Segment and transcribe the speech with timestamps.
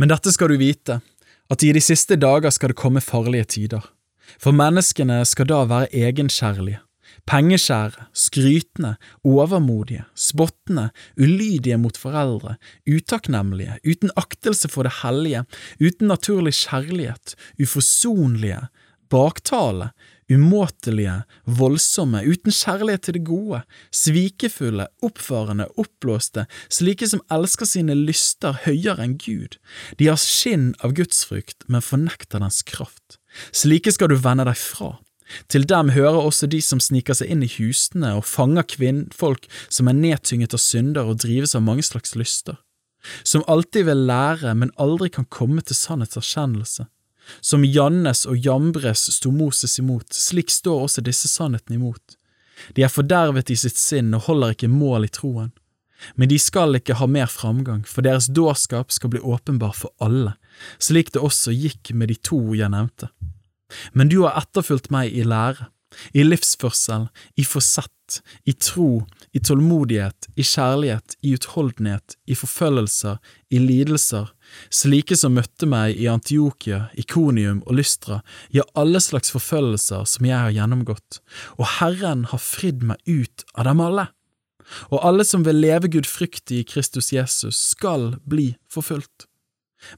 [0.00, 1.02] Men dette skal du vite,
[1.52, 3.84] at i de siste dager skal det komme farlige tider.
[4.40, 6.78] For menneskene skal da være egenkjærlige,
[7.28, 8.94] pengeskjære, skrytende,
[9.26, 10.86] overmodige, spottende,
[11.20, 12.54] ulydige mot foreldre,
[12.88, 15.44] utakknemlige, uten aktelse for det hellige,
[15.82, 18.62] uten naturlig kjærlighet, uforsonlige,
[19.12, 19.90] baktale,
[20.30, 23.62] umåtelige, voldsomme, uten kjærlighet til det gode,
[23.94, 29.58] svikefulle, oppfarende, oppblåste, slike som elsker sine lyster høyere enn Gud.
[29.98, 33.18] De har skinn av gudsfrykt, men fornekter dens kraft.
[33.52, 34.96] Slike skal du vende deg fra.
[35.50, 39.90] Til dem hører også de som sniker seg inn i husene og fanger kvinnfolk som
[39.90, 42.58] er nedtynget av synder og drives av mange slags lyster,
[43.22, 46.88] som alltid vil lære, men aldri kan komme til sannhetserkjennelse
[47.40, 52.16] som Jannes og Jambres sto Moses imot, slik står også disse sannhetene imot.
[52.76, 55.50] De er fordervet i sitt sinn og holder ikke mål i troen.
[56.16, 60.34] Men de skal ikke ha mer framgang, for deres dårskap skal bli åpenbar for alle,
[60.80, 63.10] slik det også gikk med de to jeg nevnte.
[63.92, 65.68] Men du har etterfulgt meg i lære,
[66.16, 67.92] i livsførsel, i forsett,
[68.48, 73.18] i tro, i tålmodighet, i kjærlighet, i utholdenhet, i forfølgelser,
[73.50, 74.30] i lidelser,
[74.74, 78.20] slike som møtte meg i Antiokia, Ikonium og Lystra,
[78.54, 81.20] ja, alle slags forfølgelser som jeg har gjennomgått,
[81.58, 84.10] og Herren har fridd meg ut av dem alle.
[84.90, 89.26] Og alle som vil leve gudfryktig i Kristus Jesus, skal bli forfulgt.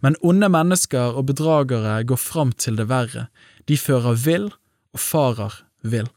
[0.00, 3.26] Men onde mennesker og bedragere går fram til det verre,
[3.68, 4.48] de fører vill
[4.92, 6.08] og farer vil.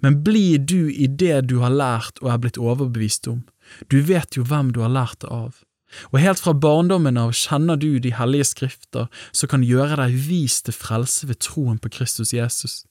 [0.00, 3.44] Men blir du i det du har lært og er blitt overbevist om,
[3.92, 5.62] du vet jo hvem du har lært det av.
[6.12, 10.60] Og helt fra barndommen av kjenner du de hellige skrifter som kan gjøre deg vis
[10.64, 12.82] til frelse ved troen på Kristus Jesus.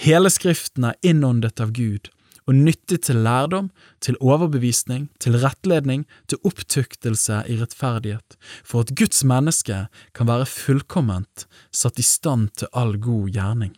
[0.00, 2.10] Hele Skriften er innåndet av Gud
[2.48, 3.66] og nyttig til lærdom,
[4.00, 9.82] til overbevisning, til rettledning, til opptuktelse i rettferdighet, for at Guds menneske
[10.16, 13.76] kan være fullkomment, satt i stand til all god gjerning.